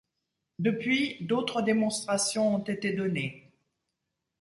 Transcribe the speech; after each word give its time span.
Depuis, 0.57 1.17
d'autres 1.23 1.61
démonstrations 1.61 2.55
ont 2.55 2.63
été 2.63 2.91
données. 2.91 3.51